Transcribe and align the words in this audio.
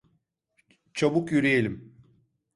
Çabuk 0.93 1.31
yürüyelim! 1.31 1.95